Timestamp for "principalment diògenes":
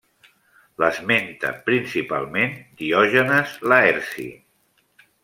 1.67-3.53